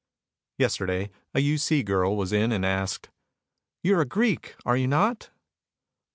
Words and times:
Yesterday 0.57 1.11
a 1.35 1.41
U. 1.41 1.59
C. 1.59 1.83
girl 1.83 2.17
was 2.17 2.33
in 2.33 2.51
and 2.51 2.65
asked, 2.65 3.11
"You 3.83 3.97
are 3.97 4.01
a 4.01 4.05
Greek, 4.05 4.55
are 4.65 4.75
you 4.75 4.87
not?" 4.87 5.29